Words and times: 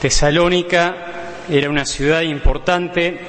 Tesalónica 0.00 0.96
era 1.50 1.68
una 1.68 1.84
ciudad 1.84 2.22
importante, 2.22 3.20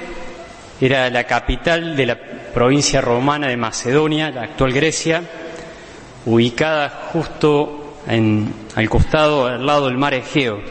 era 0.79 1.09
la 1.09 1.25
capital 1.25 1.97
de 1.97 2.05
la 2.05 2.17
provincia 2.17 3.01
romana 3.01 3.49
de 3.49 3.57
Macedonia, 3.57 4.31
la 4.31 4.43
actual 4.43 4.71
Grecia, 4.71 5.21
ubicada 6.25 7.09
justo 7.11 7.97
al 8.07 8.89
costado, 8.89 9.47
al 9.47 9.65
lado 9.65 9.87
del 9.87 9.97
mar 9.97 10.13
Egeo. 10.13 10.61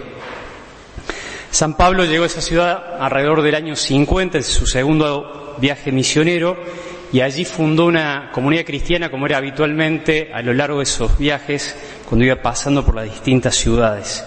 San 1.51 1.77
Pablo 1.77 2.07
llegó 2.07 2.25
a 2.25 2.29
esa 2.29 2.41
ciudad 2.41 2.97
alrededor 2.99 3.43
del 3.43 3.57
año 3.57 3.77
50, 3.77 4.39
en 4.39 4.45
su 4.45 4.67
segundo 4.67 5.57
viaje 5.61 5.93
misionero, 5.93 6.57
y 7.13 7.21
allí 7.21 7.45
fundó 7.45 7.85
una 7.85 8.31
comunidad 8.33 8.65
cristiana 8.65 9.11
como 9.11 9.27
era 9.27 9.37
habitualmente 9.37 10.31
a 10.33 10.41
lo 10.41 10.55
largo 10.55 10.79
de 10.79 10.85
esos 10.85 11.19
viajes 11.19 11.77
cuando 12.09 12.25
iba 12.25 12.37
pasando 12.37 12.87
por 12.87 12.95
las 12.95 13.05
distintas 13.05 13.55
ciudades 13.55 14.25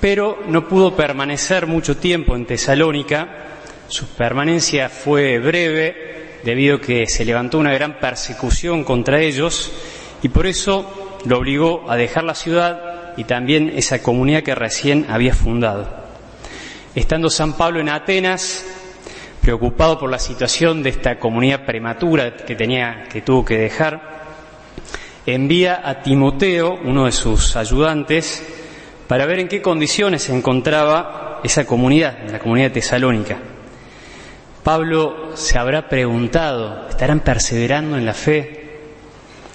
pero 0.00 0.38
no 0.46 0.66
pudo 0.66 0.96
permanecer 0.96 1.66
mucho 1.66 1.96
tiempo 1.96 2.34
en 2.34 2.46
Tesalónica. 2.46 3.28
Su 3.88 4.06
permanencia 4.06 4.88
fue 4.88 5.38
breve 5.38 6.40
debido 6.42 6.76
a 6.76 6.80
que 6.80 7.06
se 7.06 7.24
levantó 7.24 7.58
una 7.58 7.72
gran 7.72 7.98
persecución 7.98 8.82
contra 8.82 9.20
ellos 9.20 9.70
y 10.22 10.28
por 10.28 10.46
eso 10.46 11.18
lo 11.26 11.38
obligó 11.38 11.90
a 11.90 11.96
dejar 11.96 12.24
la 12.24 12.34
ciudad 12.34 13.12
y 13.16 13.24
también 13.24 13.72
esa 13.76 14.02
comunidad 14.02 14.42
que 14.42 14.54
recién 14.54 15.06
había 15.10 15.34
fundado. 15.34 16.00
Estando 16.94 17.28
San 17.28 17.56
Pablo 17.56 17.80
en 17.80 17.90
Atenas, 17.90 18.64
preocupado 19.42 19.98
por 19.98 20.10
la 20.10 20.18
situación 20.18 20.82
de 20.82 20.90
esta 20.90 21.18
comunidad 21.18 21.66
prematura 21.66 22.36
que 22.36 22.54
tenía, 22.54 23.04
que 23.10 23.20
tuvo 23.20 23.44
que 23.44 23.58
dejar, 23.58 24.20
envía 25.26 25.82
a 25.84 26.02
Timoteo, 26.02 26.78
uno 26.84 27.04
de 27.04 27.12
sus 27.12 27.56
ayudantes, 27.56 28.59
para 29.10 29.26
ver 29.26 29.40
en 29.40 29.48
qué 29.48 29.60
condiciones 29.60 30.22
se 30.22 30.36
encontraba 30.36 31.40
esa 31.42 31.66
comunidad, 31.66 32.16
la 32.30 32.38
comunidad 32.38 32.70
tesalónica. 32.70 33.38
Pablo 34.62 35.32
se 35.34 35.58
habrá 35.58 35.88
preguntado, 35.88 36.86
¿estarán 36.88 37.18
perseverando 37.18 37.96
en 37.96 38.06
la 38.06 38.14
fe? 38.14 38.78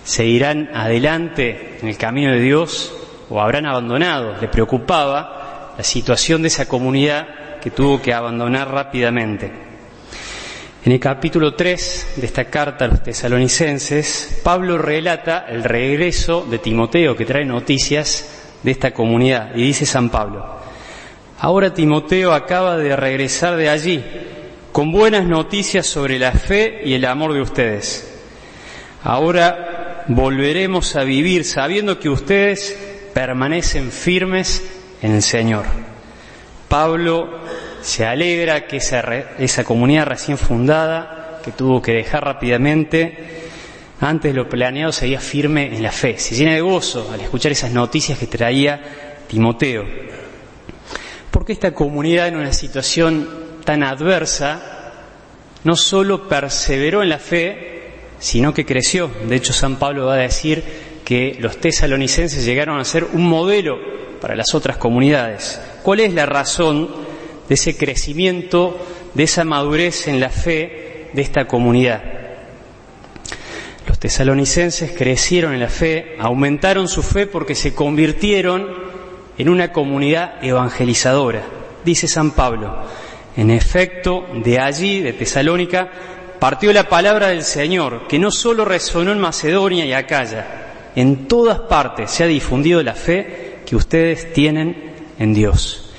¿Seguirán 0.03 0.71
adelante 0.73 1.77
en 1.81 1.87
el 1.87 1.95
camino 1.95 2.33
de 2.33 2.41
Dios 2.41 2.93
o 3.29 3.39
habrán 3.39 3.65
abandonado? 3.65 4.35
Le 4.41 4.49
preocupaba 4.49 5.73
la 5.77 5.83
situación 5.85 6.41
de 6.41 6.49
esa 6.49 6.67
comunidad 6.67 7.59
que 7.61 7.71
tuvo 7.71 8.01
que 8.01 8.13
abandonar 8.13 8.69
rápidamente. 8.69 9.53
En 10.83 10.91
el 10.91 10.99
capítulo 10.99 11.53
3 11.53 12.15
de 12.17 12.25
esta 12.25 12.43
carta 12.49 12.83
a 12.83 12.87
los 12.89 13.01
tesalonicenses, 13.01 14.41
Pablo 14.43 14.77
relata 14.77 15.45
el 15.47 15.63
regreso 15.63 16.45
de 16.45 16.59
Timoteo, 16.59 17.15
que 17.15 17.25
trae 17.25 17.45
noticias 17.45 18.34
de 18.65 18.71
esta 18.71 18.91
comunidad. 18.91 19.55
Y 19.55 19.61
dice 19.61 19.85
San 19.85 20.09
Pablo, 20.09 20.43
ahora 21.39 21.73
Timoteo 21.73 22.33
acaba 22.33 22.77
de 22.77 22.95
regresar 22.95 23.55
de 23.55 23.69
allí 23.69 24.03
con 24.71 24.91
buenas 24.91 25.25
noticias 25.25 25.85
sobre 25.85 26.17
la 26.17 26.31
fe 26.31 26.81
y 26.83 26.95
el 26.95 27.05
amor 27.05 27.33
de 27.33 27.41
ustedes. 27.41 28.11
Ahora 29.03 30.03
volveremos 30.07 30.95
a 30.95 31.03
vivir 31.03 31.45
sabiendo 31.45 31.99
que 31.99 32.09
ustedes 32.09 32.75
permanecen 33.13 33.91
firmes 33.91 34.63
en 35.01 35.13
el 35.13 35.21
Señor. 35.21 35.65
Pablo 36.67 37.39
se 37.81 38.05
alegra 38.05 38.65
que 38.65 38.77
esa, 38.77 39.01
esa 39.37 39.63
comunidad 39.63 40.07
recién 40.07 40.39
fundada, 40.39 41.39
que 41.43 41.51
tuvo 41.51 41.83
que 41.83 41.93
dejar 41.93 42.25
rápidamente, 42.25 43.44
antes 43.99 44.33
de 44.33 44.37
lo 44.37 44.49
planeado 44.49 44.91
seguía 44.91 45.19
firme 45.19 45.75
en 45.75 45.81
la 45.81 45.91
fe, 45.91 46.17
se 46.19 46.35
llena 46.35 46.53
de 46.53 46.61
gozo 46.61 47.09
al 47.11 47.21
escuchar 47.21 47.51
esas 47.51 47.71
noticias 47.71 48.19
que 48.19 48.27
traía 48.27 49.23
Timoteo. 49.27 49.85
Porque 51.31 51.53
esta 51.53 51.73
comunidad 51.73 52.27
en 52.27 52.37
una 52.37 52.53
situación 52.53 53.27
tan 53.63 53.83
adversa 53.83 54.93
no 55.63 55.75
solo 55.75 56.27
perseveró 56.27 57.03
en 57.03 57.09
la 57.09 57.19
fe, 57.19 57.75
sino 58.19 58.53
que 58.53 58.65
creció. 58.65 59.09
De 59.27 59.35
hecho, 59.35 59.53
San 59.53 59.77
Pablo 59.77 60.05
va 60.05 60.15
a 60.15 60.17
decir 60.17 60.63
que 61.03 61.37
los 61.39 61.57
tesalonicenses 61.57 62.45
llegaron 62.45 62.79
a 62.79 62.85
ser 62.85 63.05
un 63.13 63.27
modelo 63.27 63.77
para 64.21 64.35
las 64.35 64.53
otras 64.53 64.77
comunidades. 64.77 65.59
¿Cuál 65.83 66.01
es 66.01 66.13
la 66.13 66.25
razón 66.25 66.89
de 67.47 67.55
ese 67.55 67.77
crecimiento, 67.77 68.77
de 69.13 69.23
esa 69.23 69.43
madurez 69.43 70.07
en 70.07 70.19
la 70.19 70.29
fe 70.29 71.09
de 71.13 71.21
esta 71.21 71.47
comunidad? 71.47 72.14
Tesalonicenses 74.05 74.91
crecieron 74.91 75.55
en 75.55 75.61
la 75.61 75.67
fe, 75.67 76.15
aumentaron 76.19 76.87
su 76.87 77.01
fe 77.01 77.25
porque 77.25 77.55
se 77.55 77.73
convirtieron 77.73 78.67
en 79.35 79.49
una 79.49 79.71
comunidad 79.71 80.43
evangelizadora. 80.43 81.41
Dice 81.83 82.07
San 82.07 82.29
Pablo, 82.29 82.83
en 83.35 83.49
efecto, 83.49 84.27
de 84.43 84.59
allí, 84.59 84.99
de 85.01 85.13
Tesalónica, 85.13 85.89
partió 86.39 86.71
la 86.71 86.87
palabra 86.87 87.29
del 87.29 87.41
Señor, 87.41 88.05
que 88.07 88.19
no 88.19 88.29
solo 88.29 88.63
resonó 88.63 89.11
en 89.11 89.19
Macedonia 89.19 89.87
y 89.87 89.93
Acaya, 89.93 90.91
en 90.95 91.27
todas 91.27 91.61
partes 91.61 92.11
se 92.11 92.25
ha 92.25 92.27
difundido 92.27 92.83
la 92.83 92.93
fe 92.93 93.61
que 93.65 93.75
ustedes 93.75 94.31
tienen 94.33 94.93
en 95.17 95.33
Dios. 95.33 95.91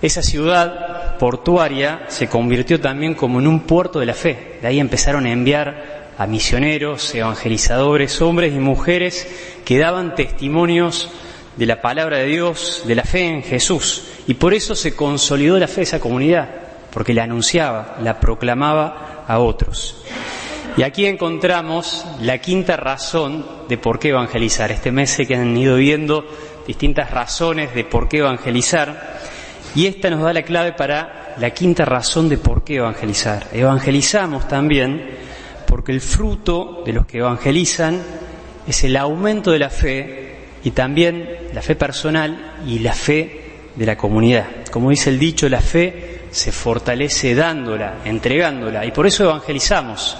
Esa 0.00 0.22
ciudad 0.22 1.18
portuaria 1.18 2.06
se 2.08 2.28
convirtió 2.28 2.80
también 2.80 3.12
como 3.12 3.40
en 3.40 3.46
un 3.46 3.60
puerto 3.60 4.00
de 4.00 4.06
la 4.06 4.14
fe. 4.14 4.56
De 4.62 4.68
ahí 4.68 4.80
empezaron 4.80 5.26
a 5.26 5.32
enviar 5.32 6.01
a 6.18 6.26
misioneros, 6.26 7.14
evangelizadores, 7.14 8.20
hombres 8.20 8.54
y 8.54 8.58
mujeres 8.58 9.28
que 9.64 9.78
daban 9.78 10.14
testimonios 10.14 11.10
de 11.56 11.66
la 11.66 11.80
palabra 11.80 12.18
de 12.18 12.26
Dios, 12.26 12.82
de 12.86 12.94
la 12.94 13.04
fe 13.04 13.24
en 13.28 13.42
Jesús. 13.42 14.04
Y 14.26 14.34
por 14.34 14.54
eso 14.54 14.74
se 14.74 14.94
consolidó 14.94 15.58
la 15.58 15.68
fe 15.68 15.76
de 15.76 15.82
esa 15.82 16.00
comunidad, 16.00 16.48
porque 16.90 17.14
la 17.14 17.24
anunciaba, 17.24 17.96
la 18.02 18.20
proclamaba 18.20 19.24
a 19.26 19.38
otros. 19.38 20.02
Y 20.76 20.82
aquí 20.82 21.04
encontramos 21.04 22.06
la 22.20 22.38
quinta 22.38 22.76
razón 22.76 23.44
de 23.68 23.76
por 23.76 23.98
qué 23.98 24.08
evangelizar. 24.08 24.72
Este 24.72 24.90
mes 24.90 25.16
que 25.28 25.34
han 25.34 25.56
ido 25.56 25.76
viendo 25.76 26.24
distintas 26.66 27.10
razones 27.10 27.74
de 27.74 27.84
por 27.84 28.08
qué 28.08 28.18
evangelizar. 28.18 29.18
Y 29.74 29.86
esta 29.86 30.08
nos 30.08 30.22
da 30.22 30.32
la 30.32 30.42
clave 30.42 30.72
para 30.72 31.34
la 31.38 31.50
quinta 31.50 31.84
razón 31.84 32.28
de 32.28 32.38
por 32.38 32.64
qué 32.64 32.76
evangelizar. 32.76 33.48
Evangelizamos 33.52 34.48
también 34.48 35.21
porque 35.82 35.90
el 35.90 36.00
fruto 36.00 36.84
de 36.86 36.92
los 36.92 37.06
que 37.06 37.18
evangelizan 37.18 38.00
es 38.68 38.84
el 38.84 38.96
aumento 38.96 39.50
de 39.50 39.58
la 39.58 39.68
fe 39.68 40.36
y 40.62 40.70
también 40.70 41.28
la 41.52 41.60
fe 41.60 41.74
personal 41.74 42.54
y 42.64 42.78
la 42.78 42.92
fe 42.92 43.40
de 43.74 43.84
la 43.84 43.96
comunidad. 43.96 44.46
Como 44.70 44.90
dice 44.90 45.10
el 45.10 45.18
dicho, 45.18 45.48
la 45.48 45.60
fe 45.60 46.20
se 46.30 46.52
fortalece 46.52 47.34
dándola, 47.34 47.96
entregándola, 48.04 48.86
y 48.86 48.92
por 48.92 49.08
eso 49.08 49.24
evangelizamos, 49.24 50.16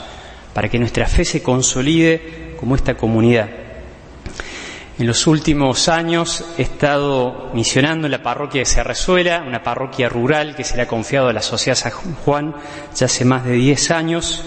para 0.52 0.68
que 0.68 0.80
nuestra 0.80 1.06
fe 1.06 1.24
se 1.24 1.44
consolide 1.44 2.56
como 2.58 2.74
esta 2.74 2.96
comunidad. 2.96 3.48
En 4.98 5.06
los 5.06 5.28
últimos 5.28 5.88
años 5.88 6.44
he 6.58 6.62
estado 6.62 7.52
misionando 7.54 8.08
en 8.08 8.10
la 8.10 8.22
parroquia 8.24 8.62
de 8.62 8.66
Cerrezuela, 8.66 9.44
una 9.46 9.62
parroquia 9.62 10.08
rural 10.08 10.56
que 10.56 10.64
se 10.64 10.74
le 10.74 10.82
ha 10.82 10.88
confiado 10.88 11.28
a 11.28 11.32
la 11.32 11.40
Sociedad 11.40 11.78
San 11.78 11.92
Juan 11.92 12.52
ya 12.96 13.06
hace 13.06 13.24
más 13.24 13.44
de 13.44 13.52
10 13.52 13.90
años 13.92 14.44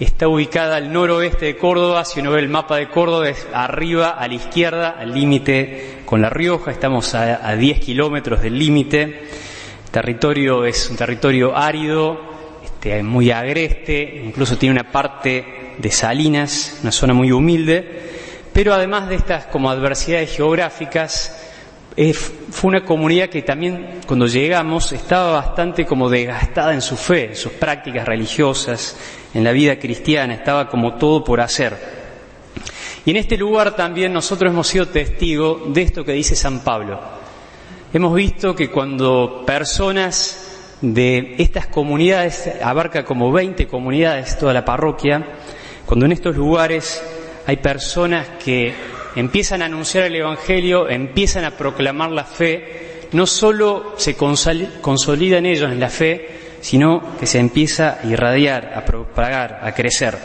está 0.00 0.28
ubicada 0.28 0.76
al 0.76 0.92
noroeste 0.92 1.46
de 1.46 1.56
Córdoba, 1.56 2.04
si 2.04 2.20
uno 2.20 2.32
ve 2.32 2.40
el 2.40 2.48
mapa 2.48 2.76
de 2.76 2.88
Córdoba, 2.88 3.28
es 3.28 3.46
arriba 3.52 4.10
a 4.10 4.26
la 4.26 4.34
izquierda, 4.34 4.96
al 4.98 5.14
límite 5.14 6.00
con 6.04 6.20
La 6.20 6.30
Rioja, 6.30 6.70
estamos 6.70 7.14
a, 7.14 7.54
10 7.54 7.80
kilómetros 7.80 8.42
del 8.42 8.58
límite. 8.58 9.02
El 9.02 9.90
territorio 9.90 10.64
es 10.64 10.90
un 10.90 10.96
territorio 10.96 11.56
árido, 11.56 12.20
este, 12.64 13.02
muy 13.02 13.30
agreste, 13.30 14.22
incluso 14.24 14.58
tiene 14.58 14.80
una 14.80 14.90
parte 14.90 15.74
de 15.78 15.90
salinas, 15.90 16.78
una 16.82 16.92
zona 16.92 17.14
muy 17.14 17.30
humilde, 17.30 18.12
pero 18.52 18.74
además 18.74 19.08
de 19.08 19.16
estas 19.16 19.46
como 19.46 19.70
adversidades 19.70 20.34
geográficas, 20.34 21.40
fue 22.54 22.68
una 22.68 22.84
comunidad 22.84 23.30
que 23.30 23.42
también 23.42 24.00
cuando 24.06 24.28
llegamos 24.28 24.92
estaba 24.92 25.32
bastante 25.32 25.84
como 25.84 26.08
desgastada 26.08 26.72
en 26.72 26.82
su 26.82 26.96
fe, 26.96 27.30
en 27.30 27.36
sus 27.36 27.50
prácticas 27.50 28.06
religiosas, 28.06 28.96
en 29.34 29.42
la 29.42 29.50
vida 29.50 29.76
cristiana, 29.76 30.34
estaba 30.34 30.68
como 30.68 30.94
todo 30.94 31.24
por 31.24 31.40
hacer. 31.40 31.76
Y 33.04 33.10
en 33.10 33.16
este 33.16 33.36
lugar 33.36 33.74
también 33.74 34.12
nosotros 34.12 34.52
hemos 34.52 34.68
sido 34.68 34.86
testigos 34.86 35.74
de 35.74 35.82
esto 35.82 36.04
que 36.04 36.12
dice 36.12 36.36
San 36.36 36.60
Pablo. 36.60 37.00
Hemos 37.92 38.14
visto 38.14 38.54
que 38.54 38.70
cuando 38.70 39.42
personas 39.44 40.76
de 40.80 41.34
estas 41.38 41.66
comunidades, 41.66 42.48
abarca 42.62 43.04
como 43.04 43.32
20 43.32 43.66
comunidades 43.66 44.38
toda 44.38 44.52
la 44.52 44.64
parroquia, 44.64 45.26
cuando 45.84 46.06
en 46.06 46.12
estos 46.12 46.36
lugares 46.36 47.02
hay 47.46 47.56
personas 47.56 48.28
que 48.42 48.93
empiezan 49.16 49.62
a 49.62 49.66
anunciar 49.66 50.04
el 50.04 50.16
Evangelio, 50.16 50.88
empiezan 50.88 51.44
a 51.44 51.52
proclamar 51.52 52.10
la 52.10 52.24
fe, 52.24 53.08
no 53.12 53.26
solo 53.26 53.94
se 53.96 54.16
consolidan 54.16 55.46
ellos 55.46 55.70
en 55.70 55.80
la 55.80 55.88
fe, 55.88 56.28
sino 56.60 57.16
que 57.18 57.26
se 57.26 57.38
empieza 57.38 58.00
a 58.02 58.06
irradiar, 58.06 58.72
a 58.74 58.84
propagar, 58.84 59.60
a 59.62 59.72
crecer. 59.74 60.16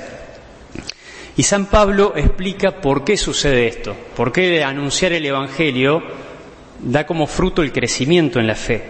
Y 1.36 1.44
San 1.44 1.68
Pablo 1.68 2.13
explica 2.15 2.81
por 2.81 3.03
qué 3.03 3.15
sucede 3.15 3.68
esto, 3.68 3.95
por 4.15 4.31
qué 4.31 4.63
anunciar 4.63 5.13
el 5.13 5.25
Evangelio 5.25 6.01
da 6.80 7.06
como 7.06 7.27
fruto 7.27 7.62
el 7.62 7.71
crecimiento 7.71 8.39
en 8.39 8.47
la 8.47 8.56
fe. 8.56 8.83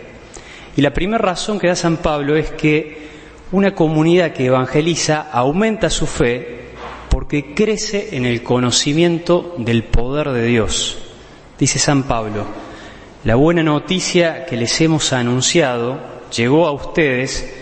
Y 0.75 0.81
la 0.81 0.93
primera 0.93 1.17
razón 1.17 1.59
que 1.59 1.67
da 1.67 1.75
San 1.75 1.97
Pablo 1.97 2.35
es 2.35 2.51
que 2.51 3.09
una 3.51 3.73
comunidad 3.73 4.31
que 4.31 4.45
evangeliza 4.45 5.27
aumenta 5.31 5.89
su 5.89 6.05
fe 6.05 6.58
porque 7.09 7.53
crece 7.53 8.15
en 8.15 8.25
el 8.25 8.43
conocimiento 8.43 9.55
del 9.57 9.83
poder 9.83 10.29
de 10.29 10.45
Dios. 10.45 10.97
Dice 11.57 11.79
San 11.79 12.03
Pablo, 12.03 12.45
la 13.23 13.35
buena 13.35 13.63
noticia 13.63 14.45
que 14.45 14.55
les 14.55 14.79
hemos 14.81 15.11
anunciado 15.11 15.99
llegó 16.31 16.67
a 16.67 16.71
ustedes 16.71 17.53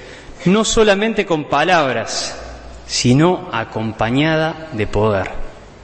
no 0.45 0.63
solamente 0.63 1.25
con 1.25 1.45
palabras, 1.45 2.39
sino 2.85 3.49
acompañada 3.51 4.69
de 4.73 4.87
poder. 4.87 5.31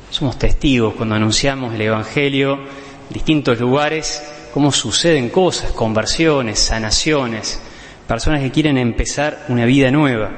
Somos 0.09 0.37
testigos 0.37 0.93
cuando 0.93 1.15
anunciamos 1.15 1.73
el 1.73 1.81
Evangelio 1.81 2.53
en 2.53 3.13
distintos 3.13 3.59
lugares, 3.59 4.21
cómo 4.53 4.71
suceden 4.71 5.29
cosas, 5.29 5.71
conversiones, 5.71 6.59
sanaciones, 6.59 7.59
personas 8.07 8.41
que 8.41 8.51
quieren 8.51 8.77
empezar 8.77 9.45
una 9.49 9.65
vida 9.65 9.89
nueva. 9.89 10.31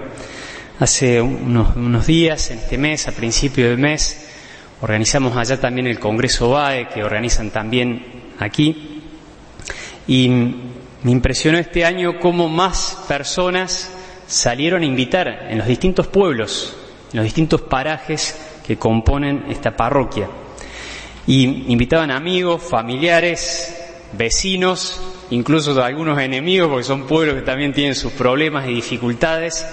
Hace 0.78 1.22
unos, 1.22 2.06
días, 2.06 2.52
en 2.52 2.58
este 2.58 2.78
mes, 2.78 3.08
a 3.08 3.14
principio 3.14 3.70
del 3.70 3.78
mes, 3.78 4.28
organizamos 4.82 5.38
allá 5.38 5.58
también 5.58 5.88
el 5.88 6.02
Congreso 6.02 6.50
BAE, 6.50 6.90
que 6.90 7.02
organizan 7.02 7.50
también 7.50 8.34
aquí, 8.40 9.02
y 10.06 10.28
me 10.28 11.12
impresionó 11.12 11.58
este 11.60 11.86
año 11.86 12.20
cómo 12.20 12.50
más 12.50 13.06
personas 13.08 13.90
salieron 14.28 14.82
a 14.82 14.86
invitar 14.86 15.48
en 15.50 15.60
los 15.60 15.68
distintos 15.68 16.08
pueblos, 16.08 16.76
en 17.14 17.20
los 17.20 17.24
distintos 17.24 17.62
parajes 17.62 18.38
que 18.68 18.76
componen 18.76 19.46
esta 19.48 19.78
parroquia. 19.78 20.28
Y 21.26 21.72
invitaban 21.72 22.12
amigos, 22.12 22.62
familiares, 22.62 23.82
vecinos, 24.12 25.02
incluso 25.30 25.82
algunos 25.82 26.20
enemigos, 26.20 26.68
porque 26.68 26.84
son 26.84 27.08
pueblos 27.08 27.36
que 27.36 27.44
también 27.44 27.72
tienen 27.72 27.96
sus 27.96 28.12
problemas 28.12 28.68
y 28.68 28.74
dificultades. 28.74 29.66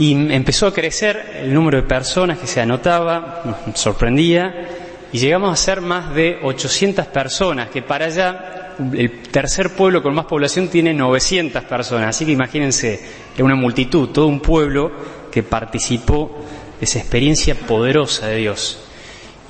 Y 0.00 0.12
empezó 0.32 0.66
a 0.66 0.72
crecer 0.72 1.42
el 1.42 1.52
número 1.52 1.76
de 1.76 1.86
personas 1.86 2.38
que 2.38 2.46
se 2.46 2.58
anotaba, 2.58 3.62
nos 3.66 3.78
sorprendía, 3.78 4.66
y 5.12 5.18
llegamos 5.18 5.52
a 5.52 5.62
ser 5.62 5.82
más 5.82 6.14
de 6.14 6.38
800 6.42 7.04
personas, 7.08 7.68
que 7.68 7.82
para 7.82 8.06
allá 8.06 8.76
el 8.94 9.20
tercer 9.30 9.74
pueblo 9.74 10.02
con 10.02 10.14
más 10.14 10.24
población 10.24 10.68
tiene 10.68 10.94
900 10.94 11.64
personas, 11.64 12.08
así 12.08 12.24
que 12.24 12.32
imagínense, 12.32 12.94
es 13.36 13.42
una 13.42 13.54
multitud, 13.54 14.08
todo 14.08 14.26
un 14.26 14.40
pueblo 14.40 14.90
que 15.30 15.42
participó 15.42 16.46
de 16.78 16.86
esa 16.86 16.98
experiencia 16.98 17.54
poderosa 17.54 18.28
de 18.28 18.36
Dios. 18.36 18.82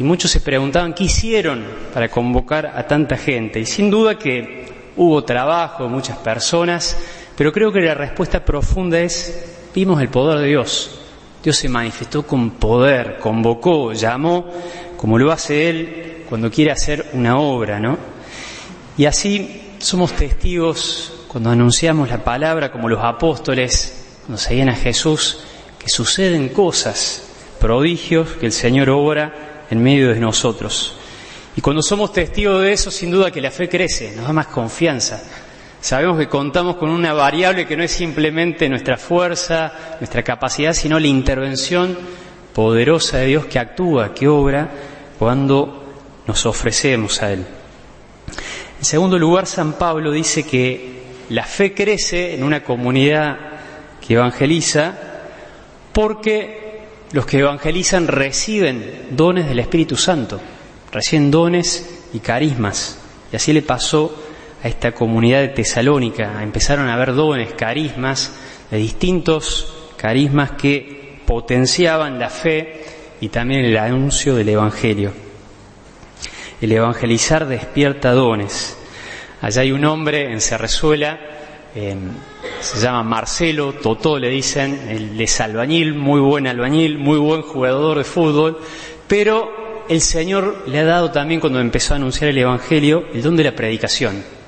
Y 0.00 0.02
muchos 0.02 0.32
se 0.32 0.40
preguntaban 0.40 0.94
qué 0.94 1.04
hicieron 1.04 1.64
para 1.94 2.08
convocar 2.08 2.72
a 2.74 2.88
tanta 2.88 3.16
gente. 3.16 3.60
Y 3.60 3.66
sin 3.66 3.88
duda 3.88 4.18
que 4.18 4.66
hubo 4.96 5.22
trabajo 5.22 5.88
muchas 5.88 6.18
personas, 6.18 6.96
pero 7.36 7.52
creo 7.52 7.70
que 7.70 7.78
la 7.82 7.94
respuesta 7.94 8.44
profunda 8.44 8.98
es, 8.98 9.49
vimos 9.74 10.00
el 10.00 10.08
poder 10.08 10.40
de 10.40 10.48
Dios. 10.48 10.90
Dios 11.42 11.56
se 11.56 11.68
manifestó 11.68 12.26
con 12.26 12.50
poder, 12.52 13.18
convocó, 13.18 13.92
llamó, 13.92 14.46
como 14.96 15.18
lo 15.18 15.32
hace 15.32 15.70
Él 15.70 16.24
cuando 16.28 16.50
quiere 16.50 16.70
hacer 16.70 17.10
una 17.14 17.38
obra, 17.38 17.80
¿no? 17.80 17.98
Y 18.96 19.06
así 19.06 19.74
somos 19.78 20.12
testigos 20.12 21.24
cuando 21.26 21.50
anunciamos 21.50 22.08
la 22.08 22.22
palabra 22.22 22.70
como 22.70 22.88
los 22.88 23.02
apóstoles, 23.02 24.18
cuando 24.26 24.38
seguían 24.38 24.68
a 24.68 24.76
Jesús, 24.76 25.38
que 25.78 25.88
suceden 25.88 26.50
cosas, 26.50 27.22
prodigios 27.58 28.28
que 28.38 28.46
el 28.46 28.52
Señor 28.52 28.90
obra 28.90 29.66
en 29.70 29.82
medio 29.82 30.12
de 30.12 30.20
nosotros. 30.20 30.96
Y 31.56 31.60
cuando 31.60 31.82
somos 31.82 32.12
testigos 32.12 32.62
de 32.62 32.72
eso, 32.72 32.90
sin 32.90 33.10
duda 33.10 33.30
que 33.30 33.40
la 33.40 33.50
fe 33.50 33.68
crece, 33.68 34.14
nos 34.14 34.26
da 34.26 34.32
más 34.32 34.46
confianza. 34.48 35.22
Sabemos 35.80 36.18
que 36.18 36.28
contamos 36.28 36.76
con 36.76 36.90
una 36.90 37.14
variable 37.14 37.66
que 37.66 37.76
no 37.76 37.82
es 37.82 37.90
simplemente 37.90 38.68
nuestra 38.68 38.98
fuerza, 38.98 39.72
nuestra 39.98 40.22
capacidad, 40.22 40.74
sino 40.74 41.00
la 41.00 41.06
intervención 41.06 41.96
poderosa 42.54 43.18
de 43.18 43.26
Dios 43.26 43.46
que 43.46 43.58
actúa, 43.58 44.12
que 44.12 44.28
obra 44.28 44.68
cuando 45.18 45.84
nos 46.26 46.44
ofrecemos 46.44 47.22
a 47.22 47.32
Él. 47.32 47.46
En 48.78 48.84
segundo 48.84 49.18
lugar, 49.18 49.46
San 49.46 49.74
Pablo 49.74 50.12
dice 50.12 50.42
que 50.42 51.00
la 51.30 51.44
fe 51.44 51.72
crece 51.72 52.34
en 52.34 52.44
una 52.44 52.62
comunidad 52.62 53.38
que 54.06 54.14
evangeliza 54.14 54.94
porque 55.92 56.80
los 57.12 57.24
que 57.24 57.38
evangelizan 57.38 58.06
reciben 58.06 59.08
dones 59.12 59.48
del 59.48 59.58
Espíritu 59.60 59.96
Santo, 59.96 60.40
reciben 60.92 61.30
dones 61.30 62.02
y 62.12 62.20
carismas. 62.20 62.98
Y 63.32 63.36
así 63.36 63.52
le 63.52 63.62
pasó 63.62 64.29
a 64.62 64.68
esta 64.68 64.92
comunidad 64.92 65.40
de 65.40 65.48
Tesalónica. 65.48 66.42
Empezaron 66.42 66.88
a 66.88 66.94
haber 66.94 67.14
dones, 67.14 67.54
carismas, 67.54 68.34
de 68.70 68.78
distintos 68.78 69.92
carismas 69.96 70.52
que 70.52 71.20
potenciaban 71.26 72.18
la 72.18 72.30
fe 72.30 72.84
y 73.20 73.28
también 73.28 73.64
el 73.64 73.76
anuncio 73.76 74.34
del 74.34 74.48
Evangelio. 74.48 75.12
El 76.60 76.72
evangelizar 76.72 77.46
despierta 77.46 78.12
dones. 78.12 78.76
Allá 79.40 79.62
hay 79.62 79.72
un 79.72 79.84
hombre 79.84 80.30
en 80.30 80.40
Cerrezuela 80.40 81.18
se 82.60 82.80
llama 82.80 83.02
Marcelo, 83.02 83.74
Totó 83.74 84.18
le 84.18 84.28
dicen, 84.28 84.88
el 84.88 85.20
es 85.20 85.40
albañil, 85.40 85.94
muy 85.94 86.20
buen 86.20 86.46
albañil, 86.46 86.98
muy 86.98 87.18
buen 87.18 87.42
jugador 87.42 87.98
de 87.98 88.04
fútbol, 88.04 88.58
pero 89.06 89.84
el 89.88 90.00
Señor 90.00 90.64
le 90.66 90.80
ha 90.80 90.84
dado 90.84 91.10
también 91.10 91.40
cuando 91.40 91.60
empezó 91.60 91.94
a 91.94 91.96
anunciar 91.96 92.30
el 92.30 92.38
Evangelio 92.38 93.04
el 93.12 93.22
don 93.22 93.36
de 93.36 93.44
la 93.44 93.54
predicación. 93.54 94.39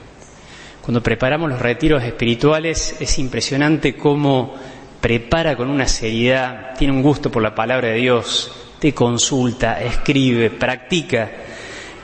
Cuando 0.82 1.00
preparamos 1.00 1.48
los 1.48 1.60
retiros 1.60 2.02
espirituales 2.02 2.96
es 2.98 3.18
impresionante 3.20 3.96
cómo 3.96 4.54
prepara 5.00 5.56
con 5.56 5.70
una 5.70 5.86
seriedad, 5.86 6.74
tiene 6.76 6.92
un 6.92 7.02
gusto 7.02 7.30
por 7.30 7.40
la 7.40 7.54
palabra 7.54 7.88
de 7.88 7.94
Dios, 7.94 8.52
te 8.80 8.92
consulta, 8.92 9.80
escribe, 9.80 10.50
practica. 10.50 11.30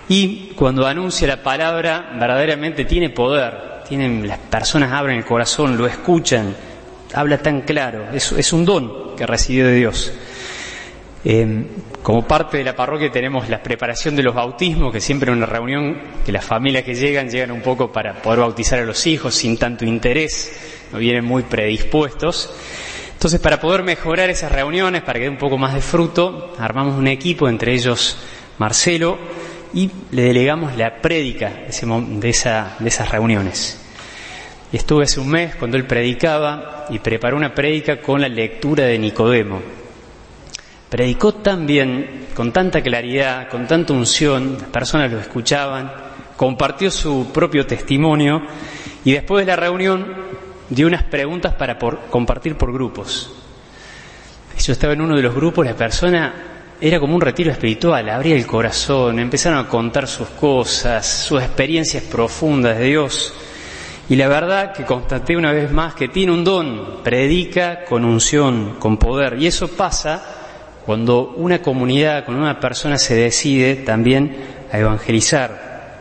Y 0.09 0.53
cuando 0.55 0.87
anuncia 0.87 1.27
la 1.27 1.43
palabra 1.43 2.13
verdaderamente 2.21 2.85
tiene 2.85 3.11
poder, 3.11 3.83
tienen, 3.89 4.29
las 4.29 4.39
personas 4.39 4.93
abren 4.93 5.19
el 5.19 5.25
corazón, 5.25 5.77
lo 5.77 5.89
escuchan, 5.89 6.55
habla 7.13 7.39
tan 7.39 7.63
claro, 7.63 8.07
es, 8.13 8.31
es 8.31 8.53
un 8.53 8.65
don 8.65 9.17
que 9.17 9.27
recibió 9.27 9.67
de 9.67 9.75
Dios. 9.75 10.13
Eh, 11.25 11.65
como 12.03 12.27
parte 12.27 12.59
de 12.59 12.65
la 12.65 12.77
parroquia 12.77 13.11
tenemos 13.11 13.49
la 13.49 13.63
preparación 13.63 14.15
de 14.17 14.23
los 14.23 14.35
bautismos, 14.35 14.93
que 14.93 15.01
siempre 15.01 15.31
en 15.31 15.39
una 15.39 15.47
reunión 15.47 16.01
que 16.25 16.33
las 16.33 16.45
familias 16.45 16.85
que 16.85 16.95
llegan 16.95 17.29
llegan 17.29 17.51
un 17.51 17.61
poco 17.61 17.91
para 17.91 18.23
poder 18.23 18.41
bautizar 18.41 18.79
a 18.79 18.85
los 18.85 19.07
hijos 19.07 19.35
sin 19.35 19.59
tanto 19.59 19.85
interés, 19.85 20.87
no 20.93 20.99
vienen 20.99 21.25
muy 21.25 21.43
predispuestos. 21.43 22.53
Entonces, 23.13 23.41
para 23.41 23.61
poder 23.61 23.83
mejorar 23.83 24.31
esas 24.31 24.53
reuniones, 24.53 25.03
para 25.03 25.19
que 25.19 25.25
dé 25.25 25.29
un 25.29 25.39
poco 25.39 25.59
más 25.59 25.75
de 25.75 25.81
fruto, 25.81 26.55
armamos 26.59 26.97
un 26.97 27.09
equipo, 27.09 27.49
entre 27.49 27.75
ellos 27.75 28.17
Marcelo, 28.59 29.19
y 29.75 29.91
le 30.13 30.23
delegamos 30.23 30.77
la 30.77 31.01
prédica 31.01 31.51
de, 31.51 32.19
de 32.21 32.29
esas 32.89 33.11
reuniones. 33.11 33.81
estuve 34.73 35.05
hace 35.05 35.21
un 35.21 35.29
mes 35.29 35.57
cuando 35.57 35.77
él 35.77 35.85
predicaba 35.85 36.87
y 36.91 37.01
preparó 37.01 37.37
una 37.37 37.55
prédica 37.55 38.01
con 38.01 38.21
la 38.21 38.29
lectura 38.29 38.85
de 38.85 38.99
Nicodemo. 38.99 39.78
Predicó 40.89 41.35
tan 41.35 41.67
bien, 41.67 42.29
con 42.35 42.51
tanta 42.51 42.83
claridad, 42.83 43.49
con 43.49 43.67
tanta 43.67 43.93
unción, 43.93 44.57
las 44.59 44.69
personas 44.71 45.13
lo 45.13 45.19
escuchaban, 45.19 45.93
compartió 46.37 46.91
su 46.91 47.31
propio 47.33 47.67
testimonio 47.67 48.43
y 49.05 49.13
después 49.13 49.45
de 49.45 49.53
la 49.53 49.57
reunión 49.57 50.07
dio 50.71 50.87
unas 50.87 51.03
preguntas 51.03 51.55
para 51.55 51.79
compartir 51.79 52.57
por 52.57 52.73
grupos. 52.73 53.35
Yo 54.59 54.73
estaba 54.73 54.95
en 54.95 55.03
uno 55.03 55.17
de 55.17 55.23
los 55.23 55.35
grupos, 55.35 55.67
la 55.67 55.75
persona 55.75 56.35
era 56.81 57.01
como 57.01 57.15
un 57.15 57.21
retiro 57.21 57.51
espiritual, 57.51 58.09
abría 58.09 58.37
el 58.37 58.47
corazón, 58.47 59.19
empezaron 59.19 59.59
a 59.59 59.69
contar 59.69 60.07
sus 60.07 60.29
cosas, 60.29 61.07
sus 61.07 61.43
experiencias 61.43 62.05
profundas 62.05 62.79
de 62.79 62.85
Dios. 62.87 63.35
Y 64.09 64.17
la 64.17 64.29
verdad 64.29 64.73
que 64.73 64.85
constaté 64.85 65.37
una 65.37 65.53
vez 65.53 65.71
más 65.71 65.95
que 65.95 66.09
tiene 66.09 66.33
un 66.33 66.45
don, 66.45 67.03
predica 67.03 67.85
con 67.85 68.05
unción, 68.05 68.77
con 68.79 68.97
poder. 68.97 69.37
Y 69.39 69.47
eso 69.47 69.69
pasa 69.69 70.38
cuando 70.89 71.35
una 71.37 71.61
comunidad, 71.61 72.25
cuando 72.25 72.43
una 72.43 72.59
persona 72.59 72.97
se 72.97 73.15
decide 73.15 73.75
también 73.75 74.35
a 74.73 74.79
evangelizar. 74.79 75.99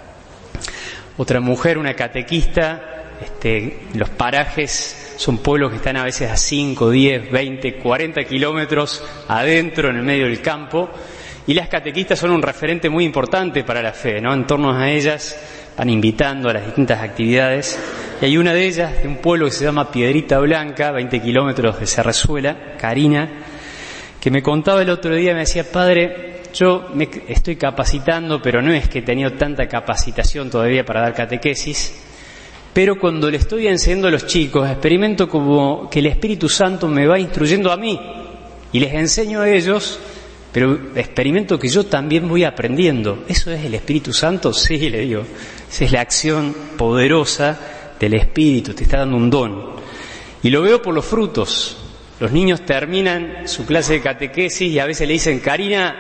Otra 1.18 1.42
mujer, 1.42 1.78
una 1.78 1.94
catequista, 1.94 3.10
este, 3.22 3.80
los 3.96 4.10
parajes 4.12 5.16
son 5.18 5.40
pueblos 5.40 5.72
que 5.72 5.76
están 5.76 5.98
a 5.98 6.06
veces 6.06 6.32
a 6.32 6.38
5, 6.38 6.90
10, 6.90 7.30
20, 7.30 7.74
40 7.80 8.24
kilómetros 8.24 9.04
adentro, 9.28 9.90
en 9.90 9.98
el 9.98 10.04
medio 10.04 10.24
del 10.24 10.40
campo, 10.40 10.90
y 11.46 11.54
las 11.54 11.68
catequistas 11.68 12.18
son 12.18 12.32
un 12.32 12.42
referente 12.42 12.90
muy 12.90 13.04
importante 13.04 13.66
para 13.66 13.82
la 13.82 13.92
fe, 13.92 14.22
¿no? 14.22 14.34
En 14.34 14.48
torno 14.48 14.72
a 14.72 14.90
ellas 14.90 15.38
van 15.78 15.90
invitando 15.90 16.50
a 16.50 16.54
las 16.54 16.66
distintas 16.66 17.02
actividades, 17.02 17.78
y 18.22 18.26
hay 18.26 18.38
una 18.38 18.54
de 18.54 18.66
ellas, 18.66 19.04
de 19.04 19.10
un 19.10 19.18
pueblo 19.18 19.48
que 19.48 19.52
se 19.52 19.66
llama 19.66 19.92
Piedrita 19.92 20.40
Blanca, 20.40 20.92
20 20.92 21.22
kilómetros 21.22 21.78
de 21.78 21.88
Cerrezuela, 21.88 22.78
Karina, 22.78 23.57
me 24.32 24.42
contaba 24.42 24.82
el 24.82 24.90
otro 24.90 25.16
día, 25.16 25.34
me 25.34 25.42
decía, 25.42 25.70
padre, 25.72 26.42
yo 26.54 26.90
me 26.94 27.10
estoy 27.28 27.56
capacitando, 27.56 28.42
pero 28.42 28.62
no 28.62 28.74
es 28.74 28.90
que 28.90 29.00
he 29.00 29.04
tenido 29.04 29.34
tanta 29.34 29.68
capacitación 29.68 30.50
todavía 30.50 30.86
para 30.86 31.02
dar 31.02 31.14
catequesis, 31.14 31.94
pero 32.74 33.00
cuando 33.00 33.30
le 33.32 33.38
estoy 33.38 33.68
enseñando 33.68 34.08
a 34.08 34.12
los 34.12 34.28
chicos, 34.28 34.70
experimento 34.70 35.28
como 35.28 35.90
que 35.90 36.00
el 36.00 36.06
Espíritu 36.08 36.48
Santo 36.48 36.88
me 36.88 37.08
va 37.08 37.20
instruyendo 37.20 37.72
a 37.72 37.78
mí 37.78 38.00
y 38.72 38.80
les 38.80 38.94
enseño 38.94 39.42
a 39.42 39.50
ellos, 39.50 40.00
pero 40.52 40.78
experimento 40.96 41.58
que 41.58 41.70
yo 41.70 41.86
también 41.86 42.28
voy 42.28 42.44
aprendiendo. 42.44 43.24
¿Eso 43.28 43.52
es 43.52 43.66
el 43.66 43.74
Espíritu 43.74 44.14
Santo? 44.14 44.54
Sí, 44.54 44.90
le 44.90 45.00
digo. 45.02 45.24
Esa 45.70 45.86
es 45.86 45.92
la 45.92 46.02
acción 46.02 46.56
poderosa 46.78 47.60
del 48.00 48.14
Espíritu, 48.14 48.74
te 48.74 48.84
está 48.84 49.00
dando 49.00 49.18
un 49.18 49.30
don. 49.30 49.78
Y 50.44 50.50
lo 50.50 50.62
veo 50.62 50.82
por 50.82 50.94
los 50.94 51.06
frutos. 51.06 51.78
Los 52.20 52.32
niños 52.32 52.62
terminan 52.62 53.48
su 53.48 53.66
clase 53.66 53.94
de 53.94 54.02
catequesis 54.02 54.72
y 54.72 54.80
a 54.80 54.86
veces 54.86 55.08
le 55.08 55.14
dicen, 55.14 55.40
Karina, 55.40 55.96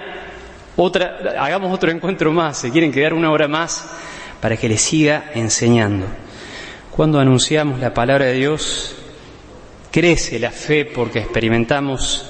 otra, 0.75 1.17
hagamos 1.39 1.73
otro 1.73 1.91
encuentro 1.91 2.31
más, 2.31 2.57
se 2.57 2.71
quieren 2.71 2.91
quedar 2.91 3.13
una 3.13 3.31
hora 3.31 3.47
más 3.47 3.87
para 4.41 4.57
que 4.57 4.67
les 4.67 4.81
siga 4.81 5.31
enseñando. 5.35 6.07
Cuando 6.91 7.19
anunciamos 7.19 7.79
la 7.79 7.93
palabra 7.93 8.25
de 8.25 8.33
Dios, 8.33 8.95
crece 9.91 10.39
la 10.39 10.51
fe 10.51 10.85
porque 10.85 11.19
experimentamos 11.19 12.25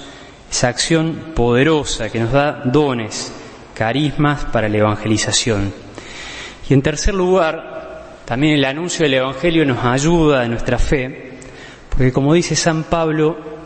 esa 0.52 0.68
acción 0.68 1.32
poderosa 1.36 2.10
que 2.10 2.20
nos 2.20 2.32
da 2.32 2.62
dones, 2.66 3.32
carismas 3.74 4.46
para 4.46 4.68
la 4.68 4.78
evangelización. 4.78 5.74
Y 6.70 6.74
en 6.74 6.82
tercer 6.82 7.14
lugar, 7.14 8.18
también 8.26 8.56
el 8.56 8.66
anuncio 8.66 9.04
del 9.04 9.14
Evangelio 9.14 9.66
nos 9.66 9.86
ayuda 9.86 10.44
en 10.44 10.52
nuestra 10.52 10.78
fe, 10.78 11.38
porque 11.90 12.12
como 12.12 12.34
dice 12.34 12.56
San 12.58 12.84
Pablo, 12.84 13.57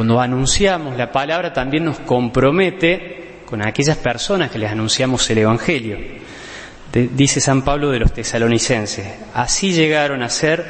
cuando 0.00 0.18
anunciamos 0.18 0.96
la 0.96 1.12
palabra 1.12 1.52
también 1.52 1.84
nos 1.84 1.98
compromete 1.98 3.42
con 3.44 3.60
aquellas 3.60 3.98
personas 3.98 4.50
que 4.50 4.58
les 4.58 4.72
anunciamos 4.72 5.28
el 5.28 5.36
Evangelio. 5.36 5.98
dice 6.90 7.38
San 7.38 7.60
Pablo 7.60 7.90
de 7.90 7.98
los 7.98 8.10
tesalonicenses, 8.10 9.06
así 9.34 9.74
llegaron 9.74 10.22
a 10.22 10.30
ser 10.30 10.64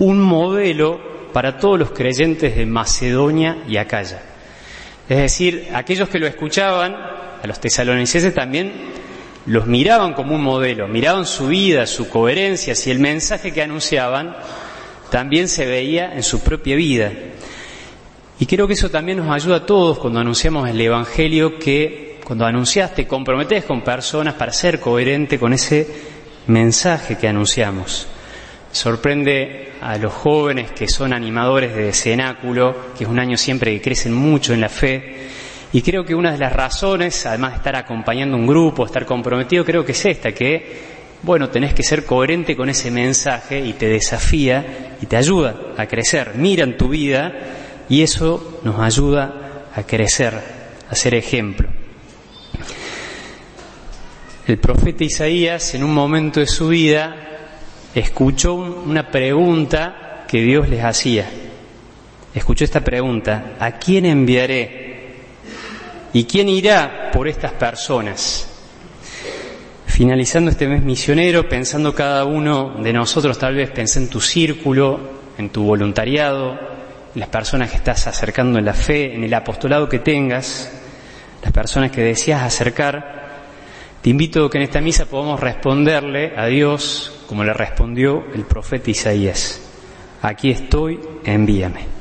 un 0.00 0.20
modelo 0.20 1.30
para 1.32 1.56
todos 1.56 1.78
los 1.78 1.92
creyentes 1.92 2.56
de 2.56 2.66
Macedonia 2.66 3.58
y 3.68 3.76
Acaya. 3.76 4.20
Es 5.08 5.18
decir, 5.18 5.68
aquellos 5.72 6.08
que 6.08 6.18
lo 6.18 6.26
escuchaban, 6.26 6.96
a 6.96 7.46
los 7.46 7.60
tesalonicenses 7.60 8.34
también 8.34 8.72
los 9.46 9.68
miraban 9.68 10.14
como 10.14 10.34
un 10.34 10.42
modelo, 10.42 10.88
miraban 10.88 11.26
su 11.26 11.46
vida, 11.46 11.86
su 11.86 12.08
coherencia, 12.08 12.74
si 12.74 12.90
el 12.90 12.98
mensaje 12.98 13.52
que 13.52 13.62
anunciaban 13.62 14.34
también 15.10 15.46
se 15.46 15.64
veía 15.64 16.12
en 16.12 16.24
su 16.24 16.40
propia 16.40 16.74
vida. 16.74 17.12
Y 18.38 18.46
creo 18.46 18.66
que 18.66 18.72
eso 18.72 18.90
también 18.90 19.18
nos 19.18 19.30
ayuda 19.30 19.56
a 19.56 19.66
todos 19.66 19.98
cuando 19.98 20.18
anunciamos 20.18 20.68
el 20.68 20.80
Evangelio, 20.80 21.56
que 21.58 22.18
cuando 22.24 22.44
anunciaste 22.44 23.04
te 23.04 23.08
comprometes 23.08 23.64
con 23.64 23.82
personas 23.82 24.34
para 24.34 24.52
ser 24.52 24.80
coherente 24.80 25.38
con 25.38 25.52
ese 25.52 25.86
mensaje 26.48 27.16
que 27.16 27.28
anunciamos. 27.28 28.08
Sorprende 28.72 29.74
a 29.80 29.96
los 29.98 30.12
jóvenes 30.12 30.72
que 30.72 30.88
son 30.88 31.12
animadores 31.12 31.76
de 31.76 31.92
cenáculo, 31.92 32.74
que 32.98 33.04
es 33.04 33.10
un 33.10 33.20
año 33.20 33.36
siempre 33.36 33.72
que 33.72 33.80
crecen 33.80 34.12
mucho 34.12 34.52
en 34.52 34.60
la 34.60 34.68
fe. 34.68 35.28
Y 35.72 35.82
creo 35.82 36.04
que 36.04 36.14
una 36.14 36.32
de 36.32 36.38
las 36.38 36.52
razones, 36.52 37.24
además 37.26 37.52
de 37.52 37.56
estar 37.58 37.76
acompañando 37.76 38.36
un 38.36 38.46
grupo, 38.46 38.84
estar 38.84 39.06
comprometido, 39.06 39.64
creo 39.64 39.84
que 39.84 39.92
es 39.92 40.04
esta, 40.04 40.32
que, 40.32 40.82
bueno, 41.22 41.50
tenés 41.50 41.72
que 41.72 41.84
ser 41.84 42.04
coherente 42.04 42.56
con 42.56 42.68
ese 42.68 42.90
mensaje 42.90 43.60
y 43.60 43.74
te 43.74 43.86
desafía 43.86 44.96
y 45.00 45.06
te 45.06 45.16
ayuda 45.16 45.54
a 45.76 45.86
crecer. 45.86 46.32
Mira 46.34 46.64
en 46.64 46.76
tu 46.76 46.88
vida 46.88 47.32
y 47.88 48.02
eso 48.02 48.60
nos 48.62 48.80
ayuda 48.80 49.68
a 49.74 49.82
crecer, 49.82 50.40
a 50.88 50.94
ser 50.94 51.14
ejemplo. 51.14 51.68
El 54.46 54.58
profeta 54.58 55.04
Isaías, 55.04 55.74
en 55.74 55.84
un 55.84 55.94
momento 55.94 56.40
de 56.40 56.46
su 56.46 56.68
vida, 56.68 57.16
escuchó 57.94 58.54
una 58.54 59.10
pregunta 59.10 60.24
que 60.28 60.42
Dios 60.42 60.68
les 60.68 60.84
hacía. 60.84 61.28
Escuchó 62.34 62.64
esta 62.64 62.82
pregunta, 62.82 63.54
¿a 63.58 63.72
quién 63.72 64.04
enviaré? 64.06 64.84
¿Y 66.12 66.24
quién 66.24 66.48
irá 66.48 67.10
por 67.12 67.26
estas 67.26 67.52
personas? 67.52 68.48
Finalizando 69.86 70.50
este 70.50 70.68
mes 70.68 70.82
misionero, 70.82 71.48
pensando 71.48 71.94
cada 71.94 72.24
uno 72.24 72.74
de 72.82 72.92
nosotros, 72.92 73.38
tal 73.38 73.54
vez 73.54 73.70
pensé 73.70 74.00
en 74.00 74.08
tu 74.08 74.20
círculo, 74.20 75.00
en 75.38 75.50
tu 75.50 75.62
voluntariado, 75.62 76.73
las 77.14 77.28
personas 77.28 77.70
que 77.70 77.76
estás 77.76 78.06
acercando 78.06 78.58
en 78.58 78.64
la 78.64 78.74
fe, 78.74 79.14
en 79.14 79.24
el 79.24 79.34
apostolado 79.34 79.88
que 79.88 80.00
tengas, 80.00 80.70
las 81.42 81.52
personas 81.52 81.90
que 81.90 82.02
deseas 82.02 82.42
acercar, 82.42 83.24
te 84.02 84.10
invito 84.10 84.44
a 84.44 84.50
que 84.50 84.58
en 84.58 84.64
esta 84.64 84.80
misa 84.80 85.06
podamos 85.06 85.40
responderle 85.40 86.34
a 86.36 86.46
Dios 86.46 87.24
como 87.26 87.44
le 87.44 87.54
respondió 87.54 88.24
el 88.34 88.44
profeta 88.44 88.90
Isaías. 88.90 89.60
Aquí 90.22 90.50
estoy, 90.50 91.00
envíame. 91.24 91.93